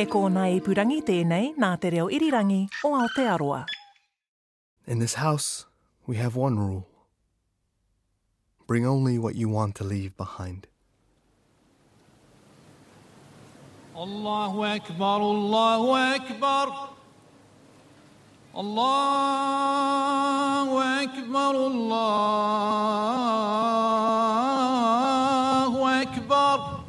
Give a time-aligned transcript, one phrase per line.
[0.00, 3.66] He kōna i purangi tēnei nā te reo irirangi o Aotearoa.
[4.86, 5.66] In this house,
[6.06, 6.86] we have one rule.
[8.66, 10.68] Bring only what you want to leave behind.
[13.94, 16.96] Allahu Akbar, Allahu Akbar.
[18.54, 18.80] Allahu
[20.80, 22.00] Akbar, Allahu
[25.84, 26.79] Akbar.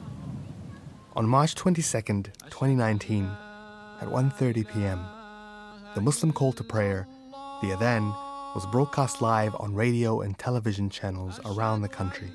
[1.13, 3.25] On March 22nd, 2019,
[3.99, 5.05] at 1:30 p.m.,
[5.93, 7.05] the Muslim call to prayer,
[7.61, 8.15] the adhan,
[8.55, 12.31] was broadcast live on radio and television channels around the country.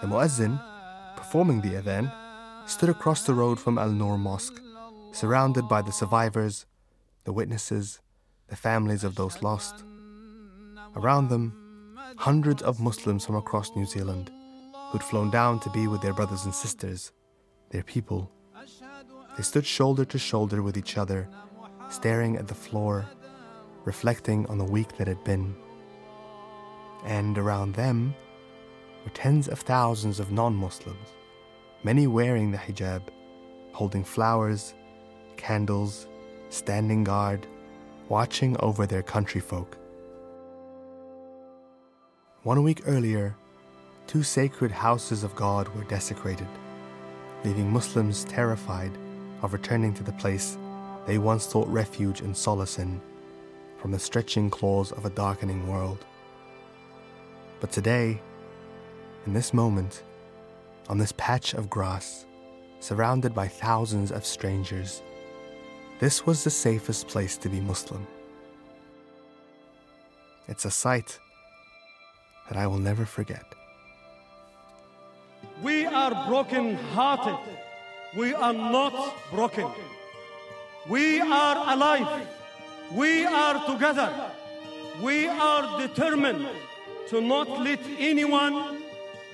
[0.00, 0.62] The muezzin,
[1.16, 2.12] performing the adhan,
[2.66, 4.60] stood across the road from Al Noor Mosque,
[5.12, 6.66] surrounded by the survivors,
[7.24, 8.00] the witnesses,
[8.46, 9.84] the families of those lost.
[10.94, 14.30] Around them, hundreds of Muslims from across New Zealand
[14.90, 17.12] who'd flown down to be with their brothers and sisters,
[17.70, 18.30] their people.
[19.36, 21.28] They stood shoulder to shoulder with each other,
[21.88, 23.06] staring at the floor,
[23.84, 25.54] reflecting on the week that had been.
[27.04, 28.14] And around them
[29.04, 31.08] were tens of thousands of non Muslims,
[31.82, 33.02] many wearing the hijab,
[33.72, 34.74] holding flowers,
[35.36, 36.06] candles,
[36.50, 37.46] standing guard,
[38.08, 39.74] watching over their countryfolk.
[42.42, 43.36] One week earlier,
[44.06, 46.48] two sacred houses of God were desecrated,
[47.44, 48.92] leaving Muslims terrified
[49.42, 50.58] of returning to the place
[51.06, 53.00] they once sought refuge and solace in
[53.78, 56.04] from the stretching claws of a darkening world.
[57.60, 58.20] But today,
[59.26, 60.02] in this moment,
[60.88, 62.26] on this patch of grass,
[62.80, 65.02] surrounded by thousands of strangers,
[65.98, 68.06] this was the safest place to be Muslim.
[70.48, 71.18] It's a sight
[72.48, 73.44] that I will never forget.
[75.62, 77.38] We are broken hearted.
[78.16, 79.70] We are not broken.
[80.88, 82.26] We are alive.
[82.92, 84.32] We are together.
[85.02, 86.48] We are determined
[87.08, 88.82] to not let anyone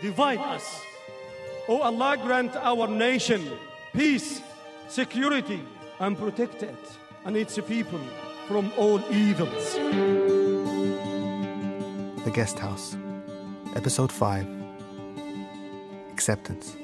[0.03, 0.83] divide us.
[1.69, 3.49] Oh Allah, grant our nation
[3.93, 4.43] peace,
[4.89, 5.61] security,
[6.01, 6.77] and protect it
[7.25, 8.01] and its people
[8.49, 9.75] from all evils.
[12.25, 12.97] The Guest House,
[13.75, 14.66] Episode 5
[16.17, 16.79] Acceptance.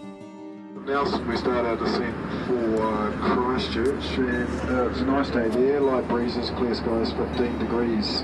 [0.85, 2.15] Now we start our descent
[2.47, 5.81] for uh, Christchurch, and uh, it's a nice day there.
[5.81, 8.21] Light breezes, clear skies, 15 degrees.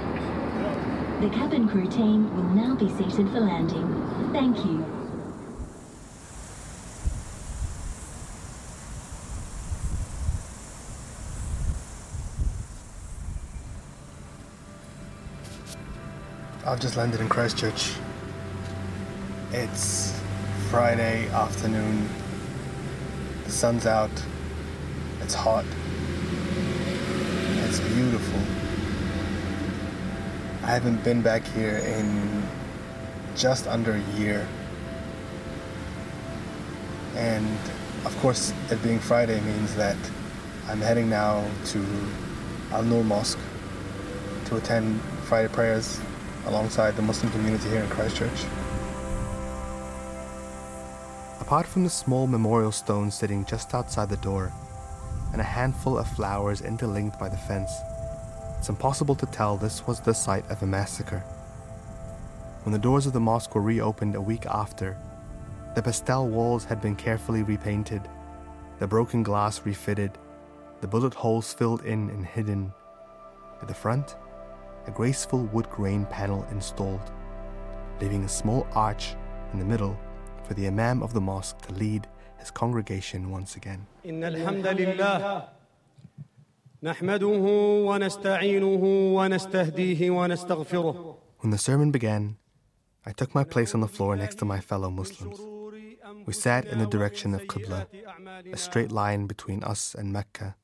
[1.23, 3.89] The cabin crew team will now be seated for landing.
[4.35, 4.85] Thank you.
[16.67, 17.95] I've just landed in Christchurch.
[19.53, 20.13] It's
[20.71, 22.07] Friday afternoon.
[23.45, 24.11] The sun's out.
[25.23, 25.65] It's hot.
[27.65, 28.39] It's beautiful.
[30.63, 32.47] I haven't been back here in
[33.35, 34.47] just under a year.
[37.17, 37.49] And
[38.05, 39.97] of course, it being Friday means that
[40.69, 41.87] I'm heading now to
[42.73, 43.39] Al Noor Mosque
[44.45, 45.99] to attend Friday prayers
[46.45, 48.45] alongside the Muslim community here in Christchurch.
[51.49, 54.53] Apart from the small memorial stone sitting just outside the door
[55.33, 57.73] and a handful of flowers interlinked by the fence,
[58.59, 61.21] it's impossible to tell this was the site of a massacre.
[62.65, 64.99] When the doors of the mosque were reopened a week after,
[65.75, 68.03] the pastel walls had been carefully repainted,
[68.79, 70.19] the broken glass refitted,
[70.83, 72.75] the bullet holes filled in and hidden.
[73.63, 74.17] At the front,
[74.87, 77.11] a graceful wood grain panel installed,
[78.03, 79.17] leaving a small arch
[79.55, 79.99] in the middle
[80.48, 82.08] for the Imam of the mosque to lead
[82.40, 83.86] his congregation once again.
[84.06, 85.48] إن الحمد لله
[86.84, 87.28] نحمده
[87.88, 88.84] ونستعينه
[89.16, 92.38] ونستهديه ونستغفره When the sermon began,
[93.06, 95.40] I took my place on the floor next to my fellow Muslims.
[96.26, 97.88] We sat in the direction of Qibla,
[98.54, 100.56] a straight line between us and Mecca.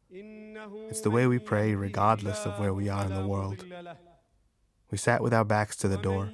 [0.90, 3.66] It's the way we pray regardless of where we are in the world.
[4.92, 6.30] We sat with our backs to the door.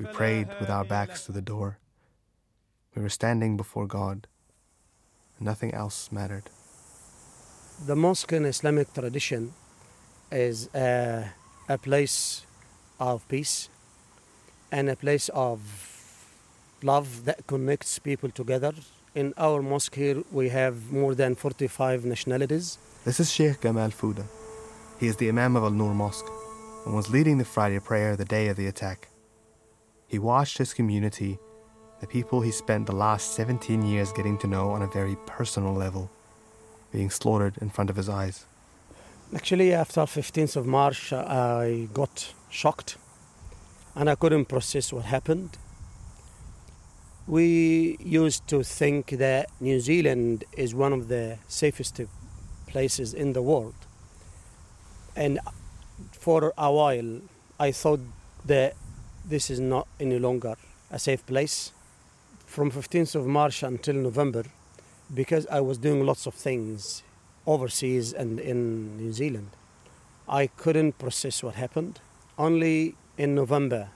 [0.00, 1.78] We prayed with our backs to the door.
[2.95, 4.27] We were standing before God.
[5.39, 6.43] Nothing else mattered.
[7.85, 9.53] The mosque in Islamic tradition
[10.31, 11.31] is a,
[11.67, 12.45] a place
[12.99, 13.69] of peace
[14.71, 15.59] and a place of
[16.83, 18.73] love that connects people together.
[19.15, 22.77] In our mosque here, we have more than 45 nationalities.
[23.05, 24.25] This is Sheikh Gamal Fouda.
[24.99, 26.29] He is the Imam of Al Noor Mosque
[26.85, 29.09] and was leading the Friday prayer the day of the attack.
[30.07, 31.39] He watched his community,
[32.03, 35.73] the people he spent the last 17 years getting to know on a very personal
[35.73, 36.11] level,
[36.91, 38.45] being slaughtered in front of his eyes.
[39.33, 42.97] Actually, after 15th of March, uh, I got shocked
[43.95, 45.51] and I couldn't process what happened.
[47.25, 52.01] We used to think that New Zealand is one of the safest
[52.67, 53.75] places in the world.
[55.15, 55.39] And
[56.11, 57.21] for a while,
[57.57, 58.01] I thought
[58.43, 58.73] that
[59.23, 60.55] this is not any longer
[60.91, 61.71] a safe place.
[62.53, 64.43] From 15th of March until November,
[65.11, 67.01] because I was doing lots of things
[67.47, 69.49] overseas and in New Zealand,
[70.29, 71.99] I couldn't process what happened.
[72.37, 73.89] Only in November,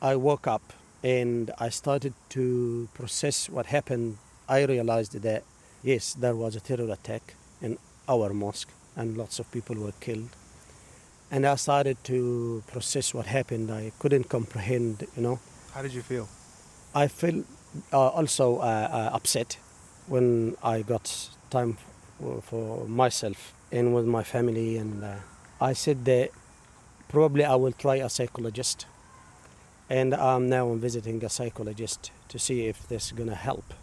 [0.00, 0.72] I woke up
[1.04, 4.16] and I started to process what happened.
[4.48, 5.44] I realized that
[5.82, 7.76] yes, there was a terror attack in
[8.08, 10.30] our mosque and lots of people were killed.
[11.30, 13.70] And I started to process what happened.
[13.70, 15.40] I couldn't comprehend, you know.
[15.74, 16.26] How did you feel?
[16.94, 17.44] I felt
[17.92, 19.58] uh, also uh, uh, upset
[20.06, 21.78] when I got time
[22.42, 24.76] for, myself and with my family.
[24.76, 25.16] And uh,
[25.60, 26.30] I said that
[27.08, 28.86] probably I will try a psychologist.
[29.88, 33.74] And I'm now visiting a psychologist to see if this is going to help.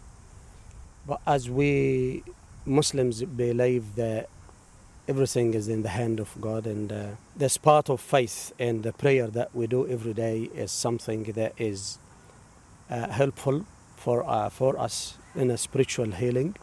[1.06, 2.24] But as we
[2.66, 4.28] Muslims believe that
[5.06, 7.06] everything is in the hand of God, and uh,
[7.36, 11.52] this part of faith and the prayer that we do every day is something that
[11.58, 11.98] is
[12.90, 13.66] uh, helpful
[14.04, 16.54] for uh, for us in a spiritual healing,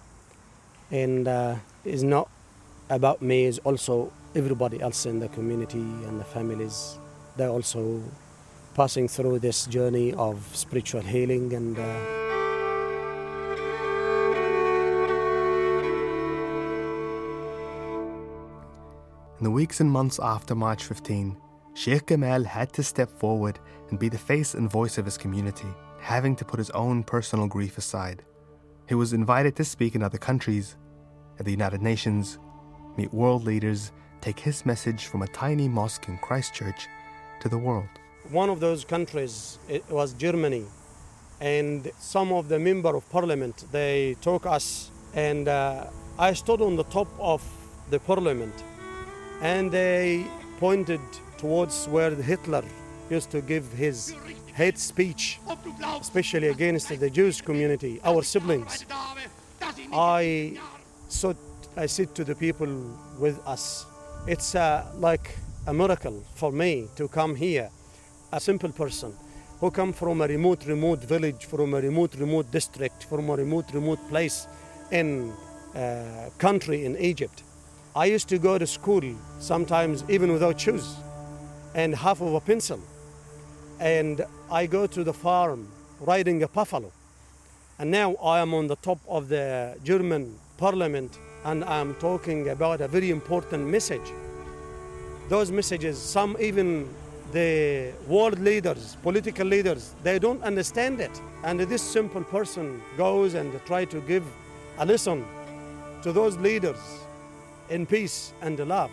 [0.91, 2.29] and uh, is not
[2.89, 3.45] about me.
[3.45, 6.99] Is also everybody else in the community and the families.
[7.38, 8.01] They're also
[8.75, 11.79] passing through this journey of spiritual healing and.
[11.79, 12.21] Uh,
[19.41, 21.35] In the weeks and months after March 15,
[21.73, 23.57] Sheikh Gamal had to step forward
[23.89, 27.48] and be the face and voice of his community, having to put his own personal
[27.48, 28.24] grief aside.
[28.89, 30.75] He was invited to speak in other countries,
[31.39, 32.39] at the United Nations,
[32.98, 36.88] meet world leaders, take his message from a tiny mosque in Christchurch
[37.39, 37.88] to the world.
[38.31, 39.59] One of those countries
[39.89, 40.65] was Germany,
[41.39, 45.88] and some of the member of parliament they took us, and uh,
[46.19, 47.42] I stood on the top of
[47.89, 48.53] the parliament,
[49.42, 50.25] and they
[50.59, 51.01] pointed
[51.38, 52.63] towards where Hitler
[53.09, 54.15] used to give his
[54.53, 55.39] hate speech,
[56.00, 58.86] especially against the Jewish community, our siblings.
[59.94, 60.57] I
[61.07, 61.36] so
[61.77, 62.68] I said to the people
[63.19, 63.86] with us,
[64.27, 65.38] it's uh, like
[65.68, 67.69] a miracle for me to come here,
[68.31, 69.13] a simple person
[69.59, 73.71] who come from a remote, remote village, from a remote, remote district, from a remote,
[73.74, 74.48] remote place
[74.92, 75.31] in
[75.75, 77.44] uh, country in Egypt.
[77.95, 79.03] I used to go to school
[79.39, 80.95] sometimes even without shoes
[81.75, 82.80] and half of a pencil.
[83.81, 85.68] And I go to the farm
[86.00, 86.92] riding a buffalo.
[87.80, 92.79] And now I am on the top of the German parliament and I'm talking about
[92.82, 94.13] a very important message.
[95.29, 96.88] Those messages, some even
[97.32, 101.20] the world leaders, political leaders, they don't understand it.
[101.44, 104.24] And this simple person goes and try to give
[104.77, 105.25] a lesson
[106.03, 106.77] to those leaders
[107.70, 108.91] in peace and love.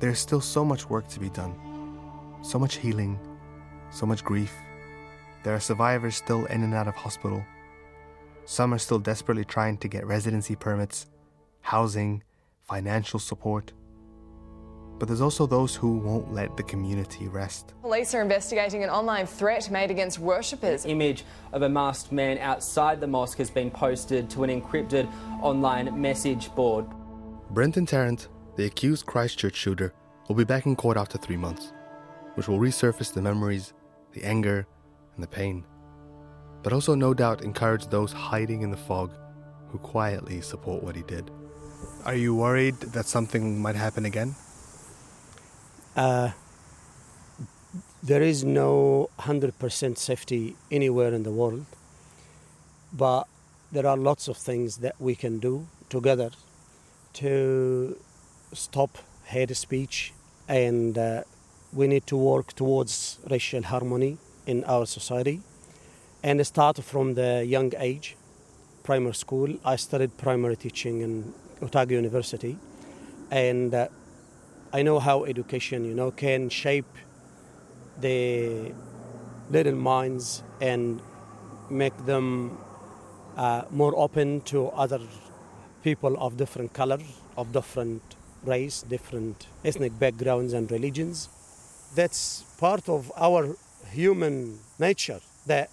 [0.00, 1.54] There's still so much work to be done,
[2.46, 3.18] so much healing,
[3.90, 4.54] so much grief.
[5.42, 7.44] There are survivors still in and out of hospital.
[8.44, 11.06] Some are still desperately trying to get residency permits,
[11.60, 12.22] housing,
[12.62, 13.72] financial support.
[14.98, 17.74] But there's also those who won't let the community rest.
[17.82, 20.84] Police are investigating an online threat made against worshippers.
[20.84, 25.12] An image of a masked man outside the mosque has been posted to an encrypted
[25.42, 26.86] online message board.
[27.50, 29.92] Brenton Tarrant, the accused Christchurch shooter,
[30.28, 31.72] will be back in court after three months,
[32.36, 33.72] which will resurface the memories,
[34.12, 34.66] the anger,
[35.14, 35.64] and the pain,
[36.62, 39.10] but also no doubt encourage those hiding in the fog
[39.68, 41.30] who quietly support what he did.
[42.04, 44.34] Are you worried that something might happen again?
[45.96, 46.30] Uh,
[48.02, 51.64] there is no 100% safety anywhere in the world,
[52.92, 53.24] but
[53.72, 56.30] there are lots of things that we can do together
[57.14, 57.96] to
[58.52, 60.12] stop hate speech,
[60.48, 61.22] and uh,
[61.76, 64.12] we need to work towards racial harmony
[64.46, 65.40] in our society.
[66.26, 68.16] and start from the young age,
[68.82, 69.48] primary school.
[69.64, 72.58] I studied primary teaching in Otago University,
[73.30, 73.86] and uh,
[74.72, 76.92] I know how education, you know, can shape
[78.00, 78.72] the
[79.50, 81.00] little minds and
[81.70, 82.58] make them
[83.36, 85.00] uh, more open to other
[85.84, 86.98] people of different color,
[87.36, 88.02] of different
[88.42, 91.28] race, different ethnic backgrounds and religions.
[91.96, 93.56] That's part of our
[93.90, 95.70] human nature that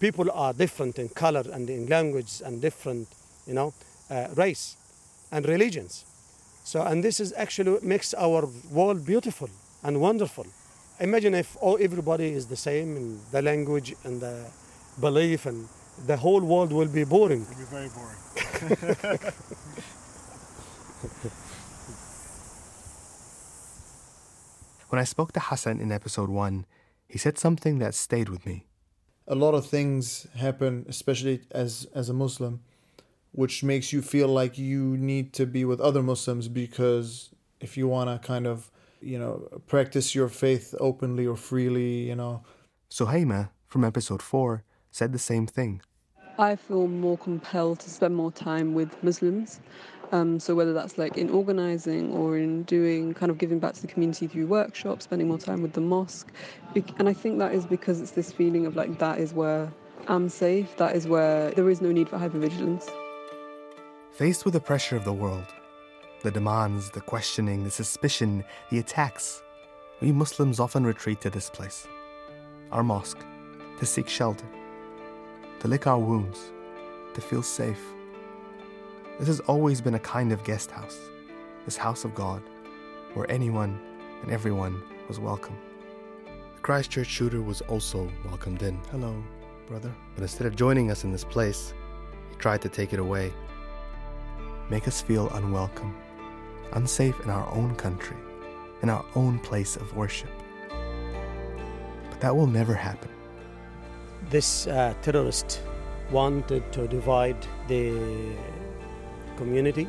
[0.00, 3.06] people are different in color and in language and different,
[3.46, 3.74] you know,
[4.10, 4.76] uh, race
[5.30, 6.04] and religions.
[6.64, 9.50] So, and this is actually makes our world beautiful
[9.82, 10.46] and wonderful.
[11.00, 14.46] Imagine if all, everybody is the same in the language and the
[15.00, 15.68] belief, and
[16.06, 17.42] the whole world will be boring.
[17.42, 19.32] It'd be very boring.
[24.88, 26.64] When I spoke to Hassan in episode 1,
[27.08, 28.64] he said something that stayed with me.
[29.26, 32.60] A lot of things happen, especially as, as a Muslim,
[33.32, 37.28] which makes you feel like you need to be with other Muslims because
[37.60, 38.70] if you want to kind of,
[39.02, 42.42] you know, practice your faith openly or freely, you know.
[42.90, 45.82] Suhaima, from episode 4, said the same thing.
[46.38, 49.60] I feel more compelled to spend more time with Muslims.
[50.10, 53.82] Um, so whether that's like in organising or in doing kind of giving back to
[53.82, 56.32] the community through workshops, spending more time with the mosque,
[56.98, 59.70] and I think that is because it's this feeling of like that is where
[60.06, 60.76] I'm safe.
[60.78, 62.88] That is where there is no need for hypervigilance.
[64.12, 65.44] Faced with the pressure of the world,
[66.22, 69.42] the demands, the questioning, the suspicion, the attacks,
[70.00, 71.86] we Muslims often retreat to this place,
[72.72, 73.20] our mosque,
[73.78, 74.46] to seek shelter,
[75.60, 76.52] to lick our wounds,
[77.14, 77.80] to feel safe.
[79.18, 80.96] This has always been a kind of guest house,
[81.64, 82.40] this house of God,
[83.14, 83.80] where anyone
[84.22, 85.58] and everyone was welcome.
[86.54, 88.78] The Christchurch shooter was also welcomed in.
[88.92, 89.20] Hello,
[89.66, 89.92] brother.
[90.14, 91.74] But instead of joining us in this place,
[92.30, 93.32] he tried to take it away,
[94.70, 95.96] make us feel unwelcome,
[96.74, 98.16] unsafe in our own country,
[98.82, 100.30] in our own place of worship.
[102.08, 103.10] But that will never happen.
[104.30, 105.60] This uh, terrorist
[106.12, 108.36] wanted to divide the
[109.38, 109.86] community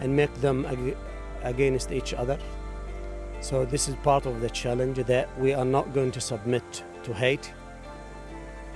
[0.00, 0.96] and make them ag-
[1.42, 2.38] against each other.
[3.40, 7.14] So, this is part of the challenge that we are not going to submit to
[7.14, 7.52] hate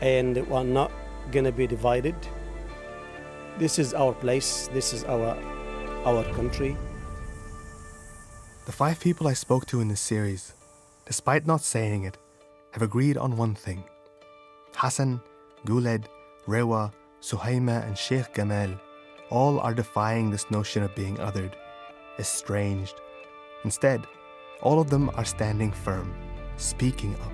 [0.00, 0.90] and we are not
[1.32, 2.14] going to be divided.
[3.58, 5.36] This is our place, this is our,
[6.04, 6.76] our country.
[8.66, 10.54] The five people I spoke to in this series,
[11.06, 12.16] despite not saying it,
[12.72, 13.82] have agreed on one thing.
[14.74, 15.20] Hassan,
[15.64, 16.08] Guled,
[16.46, 18.78] Rewa, Suhaima, and Sheikh Gamal
[19.32, 21.54] all are defying this notion of being othered,
[22.18, 23.00] estranged.
[23.64, 24.06] Instead,
[24.60, 26.14] all of them are standing firm,
[26.58, 27.32] speaking up,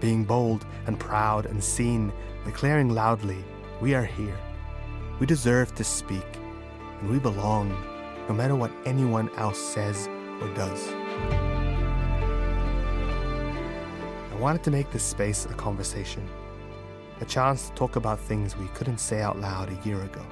[0.00, 2.12] being bold and proud and seen,
[2.44, 3.44] declaring loudly,
[3.80, 4.38] We are here.
[5.18, 6.26] We deserve to speak,
[7.00, 7.70] and we belong,
[8.28, 10.08] no matter what anyone else says
[10.40, 10.88] or does.
[14.30, 16.28] I wanted to make this space a conversation,
[17.20, 20.22] a chance to talk about things we couldn't say out loud a year ago.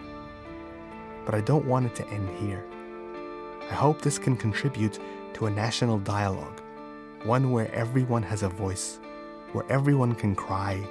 [1.27, 2.65] But I don't want it to end here.
[3.69, 4.99] I hope this can contribute
[5.35, 6.63] to a national dialogue,
[7.25, 9.01] one where everyone has a voice,
[9.53, 10.83] where everyone can cry,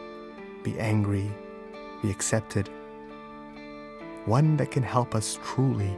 [0.62, 1.32] be angry,
[2.04, 2.70] be accepted,
[4.26, 5.98] one that can help us truly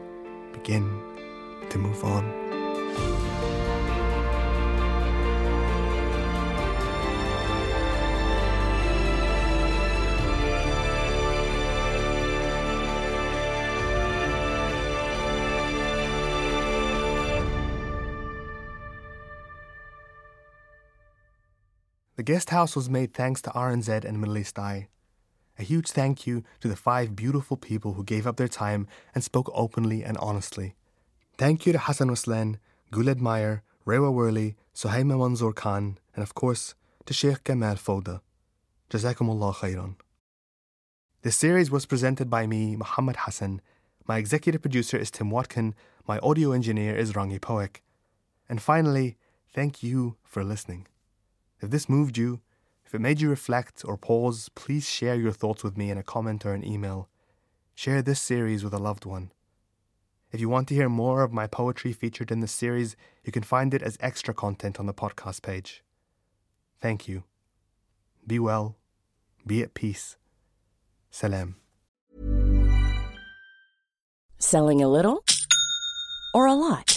[0.54, 1.02] begin
[1.70, 2.47] to move on.
[22.28, 24.90] Guest house was made thanks to RNZ and Middle East Eye.
[25.58, 29.24] A huge thank you to the five beautiful people who gave up their time and
[29.24, 30.76] spoke openly and honestly.
[31.38, 32.58] Thank you to Hassan Ruslan,
[32.92, 38.20] Guled Mire, Rewa Worley, Suhaima Manzoor Khan, and of course to Sheikh Gamal Fouda.
[38.90, 39.96] Jazakumullah khairan.
[41.22, 43.62] This series was presented by me, Muhammad Hassan.
[44.06, 45.76] My executive producer is Tim Watkin.
[46.06, 47.78] My audio engineer is Rangi Poek.
[48.50, 49.16] And finally,
[49.56, 50.88] thank you for listening.
[51.62, 52.42] If this moved you,
[52.86, 56.04] if it made you reflect or pause, please share your thoughts with me in a
[56.04, 57.10] comment or an email.
[57.76, 59.32] Share this series with a loved one.
[60.32, 63.44] If you want to hear more of my poetry featured in this series, you can
[63.44, 65.84] find it as extra content on the podcast page.
[66.80, 67.24] Thank you.
[68.26, 68.76] Be well.
[69.46, 70.18] Be at peace.
[71.12, 71.56] Salam.
[74.38, 75.24] Selling a little
[76.34, 76.97] or a lot?